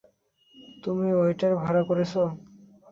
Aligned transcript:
তুমি 0.83 1.07
ওয়েটার 1.13 1.51
ভাড়া 1.55 1.81
করেছো। 1.83 2.21